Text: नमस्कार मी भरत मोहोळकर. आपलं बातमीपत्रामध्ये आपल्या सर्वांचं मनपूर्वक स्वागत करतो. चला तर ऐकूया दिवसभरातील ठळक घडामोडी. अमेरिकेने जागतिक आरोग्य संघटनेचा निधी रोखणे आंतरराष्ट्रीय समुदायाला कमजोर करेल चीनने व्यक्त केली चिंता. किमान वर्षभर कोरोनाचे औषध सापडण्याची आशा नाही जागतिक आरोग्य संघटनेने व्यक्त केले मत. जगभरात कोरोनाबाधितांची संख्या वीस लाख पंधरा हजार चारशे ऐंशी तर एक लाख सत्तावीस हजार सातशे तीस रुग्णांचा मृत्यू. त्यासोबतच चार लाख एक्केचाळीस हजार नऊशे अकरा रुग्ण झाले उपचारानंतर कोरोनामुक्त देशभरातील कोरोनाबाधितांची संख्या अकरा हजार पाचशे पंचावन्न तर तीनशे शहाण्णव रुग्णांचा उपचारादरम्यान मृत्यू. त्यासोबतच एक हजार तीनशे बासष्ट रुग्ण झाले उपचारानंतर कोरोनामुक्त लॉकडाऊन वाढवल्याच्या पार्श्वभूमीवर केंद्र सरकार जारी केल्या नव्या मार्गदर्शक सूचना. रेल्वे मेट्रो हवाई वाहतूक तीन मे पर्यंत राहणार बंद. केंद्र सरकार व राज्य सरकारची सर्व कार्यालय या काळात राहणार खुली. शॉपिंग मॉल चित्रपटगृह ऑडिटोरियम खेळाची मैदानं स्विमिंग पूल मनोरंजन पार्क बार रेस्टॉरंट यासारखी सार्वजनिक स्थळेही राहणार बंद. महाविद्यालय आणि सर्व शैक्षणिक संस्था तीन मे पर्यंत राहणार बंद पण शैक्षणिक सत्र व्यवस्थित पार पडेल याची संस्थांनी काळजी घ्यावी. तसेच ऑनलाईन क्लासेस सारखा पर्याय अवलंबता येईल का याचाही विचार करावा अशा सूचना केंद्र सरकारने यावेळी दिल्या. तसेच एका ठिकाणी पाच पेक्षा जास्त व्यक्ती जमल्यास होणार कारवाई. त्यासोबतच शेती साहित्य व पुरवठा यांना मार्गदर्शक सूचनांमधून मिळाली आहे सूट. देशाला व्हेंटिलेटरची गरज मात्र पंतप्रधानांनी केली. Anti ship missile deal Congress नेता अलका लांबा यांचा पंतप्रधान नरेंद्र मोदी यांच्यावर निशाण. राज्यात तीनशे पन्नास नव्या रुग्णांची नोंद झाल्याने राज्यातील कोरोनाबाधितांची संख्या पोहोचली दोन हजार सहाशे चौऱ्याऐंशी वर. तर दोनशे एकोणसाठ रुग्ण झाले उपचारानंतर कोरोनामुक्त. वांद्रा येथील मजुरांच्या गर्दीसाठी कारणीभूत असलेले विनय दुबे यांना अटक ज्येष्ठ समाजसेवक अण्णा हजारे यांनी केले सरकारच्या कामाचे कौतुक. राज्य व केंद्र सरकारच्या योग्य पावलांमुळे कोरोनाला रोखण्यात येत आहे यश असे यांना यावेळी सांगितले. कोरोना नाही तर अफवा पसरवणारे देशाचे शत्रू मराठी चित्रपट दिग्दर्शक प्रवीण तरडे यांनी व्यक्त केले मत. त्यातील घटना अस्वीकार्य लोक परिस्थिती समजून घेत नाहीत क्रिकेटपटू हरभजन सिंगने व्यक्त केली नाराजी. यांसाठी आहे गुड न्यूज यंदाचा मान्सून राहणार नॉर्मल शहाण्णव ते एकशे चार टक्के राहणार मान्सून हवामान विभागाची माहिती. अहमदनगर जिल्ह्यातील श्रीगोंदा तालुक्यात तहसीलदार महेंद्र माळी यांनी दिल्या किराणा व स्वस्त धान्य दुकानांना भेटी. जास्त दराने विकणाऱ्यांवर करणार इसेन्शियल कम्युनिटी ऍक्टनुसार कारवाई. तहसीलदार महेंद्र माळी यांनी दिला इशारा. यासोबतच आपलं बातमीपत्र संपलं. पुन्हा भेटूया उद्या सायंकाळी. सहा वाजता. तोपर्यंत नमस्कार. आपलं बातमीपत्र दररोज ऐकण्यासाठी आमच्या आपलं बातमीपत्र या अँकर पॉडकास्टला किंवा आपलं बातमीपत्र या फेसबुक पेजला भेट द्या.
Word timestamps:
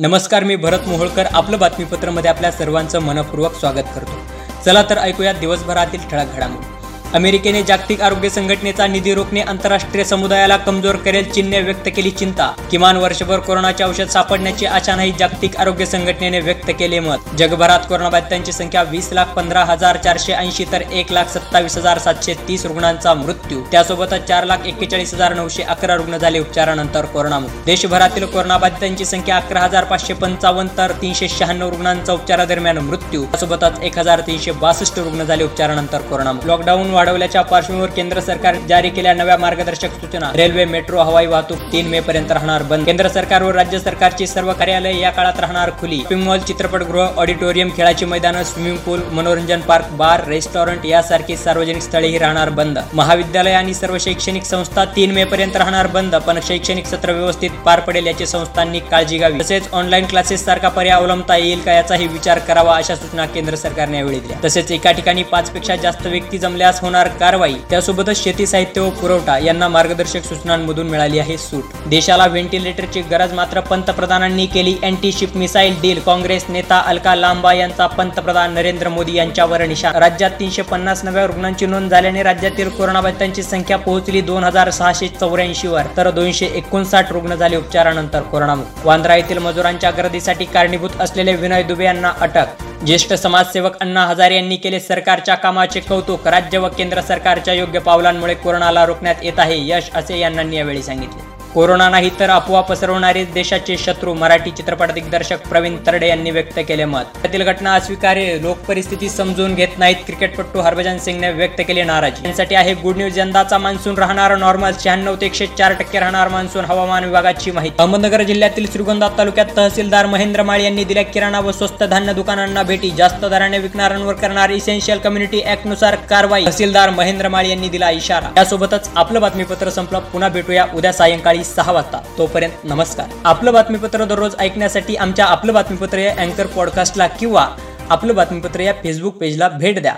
नमस्कार 0.00 0.44
मी 0.44 0.56
भरत 0.56 0.78
मोहोळकर. 0.86 1.26
आपलं 1.32 1.58
बातमीपत्रामध्ये 1.58 2.30
आपल्या 2.30 2.52
सर्वांचं 2.52 2.98
मनपूर्वक 2.98 3.54
स्वागत 3.54 3.88
करतो. 3.94 4.18
चला 4.64 4.82
तर 4.90 4.98
ऐकूया 4.98 5.32
दिवसभरातील 5.32 6.00
ठळक 6.10 6.26
घडामोडी. 6.36 6.77
अमेरिकेने 7.14 7.62
जागतिक 7.62 8.00
आरोग्य 8.02 8.28
संघटनेचा 8.30 8.86
निधी 8.86 9.12
रोखणे 9.14 9.40
आंतरराष्ट्रीय 9.40 10.04
समुदायाला 10.04 10.56
कमजोर 10.56 10.96
करेल 11.04 11.30
चीनने 11.32 11.60
व्यक्त 11.60 11.88
केली 11.96 12.10
चिंता. 12.10 12.46
किमान 12.70 12.96
वर्षभर 12.96 13.38
कोरोनाचे 13.46 13.84
औषध 13.84 14.08
सापडण्याची 14.12 14.66
आशा 14.66 14.96
नाही 14.96 15.12
जागतिक 15.18 15.56
आरोग्य 15.56 15.86
संघटनेने 15.86 16.40
व्यक्त 16.40 16.70
केले 16.78 16.98
मत. 17.00 17.34
जगभरात 17.38 17.86
कोरोनाबाधितांची 17.88 18.52
संख्या 18.52 18.82
वीस 18.90 19.08
लाख 19.12 19.32
पंधरा 19.36 19.62
हजार 19.64 19.96
चारशे 20.04 20.32
ऐंशी 20.32 20.64
तर 20.72 20.82
एक 20.82 21.12
लाख 21.12 21.30
सत्तावीस 21.34 21.76
हजार 21.78 21.98
सातशे 21.98 22.34
तीस 22.48 22.66
रुग्णांचा 22.66 23.14
मृत्यू. 23.14 23.62
त्यासोबतच 23.72 24.26
चार 24.28 24.44
लाख 24.44 24.66
एक्केचाळीस 24.66 25.14
हजार 25.14 25.34
नऊशे 25.34 25.62
अकरा 25.62 25.96
रुग्ण 25.96 26.18
झाले 26.18 26.38
उपचारानंतर 26.40 27.06
कोरोनामुक्त 27.14 27.64
देशभरातील 27.66 28.26
कोरोनाबाधितांची 28.26 29.04
संख्या 29.04 29.36
अकरा 29.36 29.60
हजार 29.60 29.84
पाचशे 29.84 30.14
पंचावन्न 30.14 30.76
तर 30.78 30.92
तीनशे 31.02 31.28
शहाण्णव 31.38 31.70
रुग्णांचा 31.70 32.12
उपचारादरम्यान 32.12 32.78
मृत्यू. 32.78 33.24
त्यासोबतच 33.24 33.80
एक 33.82 33.98
हजार 33.98 34.20
तीनशे 34.26 34.52
बासष्ट 34.60 34.98
रुग्ण 34.98 35.24
झाले 35.24 35.44
उपचारानंतर 35.44 36.02
कोरोनामुक्त 36.10 36.46
लॉकडाऊन 36.46 36.96
वाढवल्याच्या 36.98 37.42
पार्श्वभूमीवर 37.42 37.90
केंद्र 37.96 38.20
सरकार 38.20 38.56
जारी 38.68 38.88
केल्या 38.90 39.12
नव्या 39.14 39.36
मार्गदर्शक 39.38 39.90
सूचना. 40.00 40.30
रेल्वे 40.36 40.64
मेट्रो 40.64 41.00
हवाई 41.00 41.26
वाहतूक 41.26 41.58
तीन 41.72 41.88
मे 41.88 41.98
पर्यंत 42.06 42.30
राहणार 42.32 42.62
बंद. 42.70 42.84
केंद्र 42.86 43.08
सरकार 43.08 43.42
व 43.42 43.50
राज्य 43.54 43.78
सरकारची 43.78 44.26
सर्व 44.26 44.52
कार्यालय 44.52 44.98
या 45.00 45.10
काळात 45.10 45.38
राहणार 45.40 45.70
खुली. 45.80 45.98
शॉपिंग 45.98 46.22
मॉल 46.22 46.38
चित्रपटगृह 46.48 47.18
ऑडिटोरियम 47.20 47.68
खेळाची 47.76 48.04
मैदानं 48.04 48.42
स्विमिंग 48.44 48.76
पूल 48.86 49.02
मनोरंजन 49.12 49.60
पार्क 49.68 49.92
बार 49.98 50.24
रेस्टॉरंट 50.28 50.86
यासारखी 50.86 51.36
सार्वजनिक 51.36 51.82
स्थळेही 51.82 52.18
राहणार 52.18 52.50
बंद. 52.58 52.78
महाविद्यालय 52.92 53.54
आणि 53.54 53.74
सर्व 53.74 53.98
शैक्षणिक 54.00 54.44
संस्था 54.44 54.84
तीन 54.96 55.12
मे 55.14 55.24
पर्यंत 55.24 55.56
राहणार 55.56 55.86
बंद 55.94 56.16
पण 56.26 56.40
शैक्षणिक 56.48 56.86
सत्र 56.86 57.12
व्यवस्थित 57.12 57.62
पार 57.66 57.80
पडेल 57.86 58.06
याची 58.06 58.26
संस्थांनी 58.26 58.80
काळजी 58.90 59.18
घ्यावी. 59.18 59.40
तसेच 59.40 59.68
ऑनलाईन 59.72 60.06
क्लासेस 60.06 60.44
सारखा 60.44 60.68
पर्याय 60.68 60.96
अवलंबता 60.96 61.36
येईल 61.36 61.62
का 61.62 61.72
याचाही 61.72 62.06
विचार 62.08 62.38
करावा 62.48 62.76
अशा 62.76 62.96
सूचना 62.96 63.26
केंद्र 63.36 63.54
सरकारने 63.56 63.98
यावेळी 63.98 64.20
दिल्या. 64.20 64.38
तसेच 64.44 64.72
एका 64.72 64.92
ठिकाणी 64.92 65.22
पाच 65.32 65.50
पेक्षा 65.50 65.76
जास्त 65.76 66.06
व्यक्ती 66.06 66.38
जमल्यास 66.38 66.80
होणार 66.88 67.08
कारवाई. 67.20 67.54
त्यासोबतच 67.70 68.22
शेती 68.22 68.44
साहित्य 68.46 68.80
व 68.80 68.90
पुरवठा 68.90 69.36
यांना 69.38 69.66
मार्गदर्शक 69.68 70.24
सूचनांमधून 70.24 70.86
मिळाली 70.88 71.18
आहे 71.18 71.36
सूट. 71.38 71.64
देशाला 71.86 72.26
व्हेंटिलेटरची 72.26 73.00
गरज 73.10 73.32
मात्र 73.32 73.60
पंतप्रधानांनी 73.60 74.46
केली. 74.46 74.74
Anti 74.82 75.10
ship 75.12 75.36
missile 75.36 75.74
deal 75.80 75.98
Congress 76.00 76.44
नेता 76.48 76.78
अलका 76.86 77.14
लांबा 77.14 77.52
यांचा 77.52 77.86
पंतप्रधान 77.86 78.54
नरेंद्र 78.54 78.88
मोदी 78.88 79.16
यांच्यावर 79.16 79.64
निशाण. 79.66 79.96
राज्यात 79.96 80.30
तीनशे 80.40 80.62
पन्नास 80.62 81.04
नव्या 81.04 81.26
रुग्णांची 81.26 81.66
नोंद 81.66 81.90
झाल्याने 81.90 82.22
राज्यातील 82.22 82.68
कोरोनाबाधितांची 82.68 83.42
संख्या 83.42 83.78
पोहोचली 83.78 84.20
दोन 84.20 84.44
हजार 84.44 84.70
सहाशे 84.70 85.08
चौऱ्याऐंशी 85.10 85.68
वर. 85.68 85.82
तर 85.96 86.10
दोनशे 86.10 86.46
एकोणसाठ 86.54 87.12
रुग्ण 87.12 87.34
झाले 87.34 87.56
उपचारानंतर 87.56 88.22
कोरोनामुक्त. 88.22 88.86
वांद्रा 88.86 89.16
येथील 89.16 89.38
मजुरांच्या 89.38 89.90
गर्दीसाठी 89.90 90.44
कारणीभूत 90.44 91.00
असलेले 91.00 91.36
विनय 91.36 91.62
दुबे 91.62 91.84
यांना 91.84 92.12
अटक 92.20 92.67
ज्येष्ठ 92.86 93.12
समाजसेवक 93.12 93.76
अण्णा 93.80 94.04
हजारे 94.06 94.36
यांनी 94.36 94.56
केले 94.56 94.80
सरकारच्या 94.80 95.34
कामाचे 95.34 95.80
कौतुक. 95.80 96.28
राज्य 96.28 96.58
व 96.58 96.68
केंद्र 96.68 97.00
सरकारच्या 97.00 97.54
योग्य 97.54 97.78
पावलांमुळे 97.78 98.34
कोरोनाला 98.34 98.86
रोखण्यात 98.86 99.14
येत 99.22 99.38
आहे 99.38 99.58
यश 99.68 99.90
असे 99.94 100.18
यांना 100.18 100.42
यावेळी 100.52 100.82
सांगितले. 100.82 101.27
कोरोना 101.54 101.88
नाही 101.88 102.10
तर 102.20 102.30
अफवा 102.30 102.60
पसरवणारे 102.60 103.24
देशाचे 103.34 103.76
शत्रू 103.78 104.12
मराठी 104.14 104.50
चित्रपट 104.50 104.90
दिग्दर्शक 104.92 105.46
प्रवीण 105.48 105.76
तरडे 105.86 106.08
यांनी 106.08 106.30
व्यक्त 106.30 106.58
केले 106.68 106.84
मत. 106.84 107.04
त्यातील 107.22 107.42
घटना 107.42 107.74
अस्वीकार्य 107.74 108.36
लोक 108.42 108.58
परिस्थिती 108.58 109.08
समजून 109.08 109.54
घेत 109.54 109.78
नाहीत 109.78 109.96
क्रिकेटपटू 110.06 110.60
हरभजन 110.60 110.98
सिंगने 111.04 111.30
व्यक्त 111.32 111.60
केली 111.68 111.82
नाराजी. 111.82 112.22
यांसाठी 112.24 112.54
आहे 112.54 112.74
गुड 112.82 112.96
न्यूज 112.96 113.18
यंदाचा 113.18 113.58
मान्सून 113.58 113.98
राहणार 113.98 114.36
नॉर्मल 114.36 114.72
शहाण्णव 114.80 115.14
ते 115.20 115.26
एकशे 115.26 115.46
चार 115.58 115.72
टक्के 115.72 116.00
राहणार 116.00 116.28
मान्सून 116.28 116.64
हवामान 116.64 117.04
विभागाची 117.04 117.50
माहिती. 117.50 117.76
अहमदनगर 117.78 118.22
जिल्ह्यातील 118.22 118.66
श्रीगोंदा 118.72 119.08
तालुक्यात 119.18 119.56
तहसीलदार 119.56 120.06
महेंद्र 120.06 120.42
माळी 120.42 120.64
यांनी 120.64 120.84
दिल्या 120.84 121.04
किराणा 121.04 121.40
व 121.40 121.52
स्वस्त 121.52 121.82
धान्य 121.84 122.12
दुकानांना 122.12 122.62
भेटी. 122.62 122.90
जास्त 122.90 123.24
दराने 123.24 123.58
विकणाऱ्यांवर 123.58 124.14
करणार 124.14 124.50
इसेन्शियल 124.50 124.98
कम्युनिटी 124.98 125.42
ऍक्टनुसार 125.46 125.94
कारवाई. 126.10 126.44
तहसीलदार 126.44 126.90
महेंद्र 126.90 127.28
माळी 127.28 127.50
यांनी 127.50 127.68
दिला 127.68 127.90
इशारा. 127.90 128.30
यासोबतच 128.36 128.90
आपलं 128.96 129.20
बातमीपत्र 129.20 129.70
संपलं. 129.70 129.98
पुन्हा 130.12 130.28
भेटूया 130.28 130.66
उद्या 130.74 130.92
सायंकाळी. 130.92 131.37
सहा 131.44 131.72
वाजता. 131.72 132.00
तोपर्यंत 132.18 132.52
नमस्कार. 132.64 133.06
आपलं 133.24 133.52
बातमीपत्र 133.52 134.04
दररोज 134.04 134.34
ऐकण्यासाठी 134.38 134.96
आमच्या 134.96 135.24
आपलं 135.24 135.54
बातमीपत्र 135.54 135.98
या 135.98 136.14
अँकर 136.18 136.46
पॉडकास्टला 136.46 137.06
किंवा 137.06 137.48
आपलं 137.90 138.14
बातमीपत्र 138.14 138.60
या 138.60 138.72
फेसबुक 138.72 139.14
पेजला 139.16 139.48
भेट 139.48 139.82
द्या. 139.82 139.94